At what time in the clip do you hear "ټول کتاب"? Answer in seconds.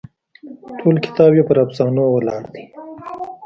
0.79-1.31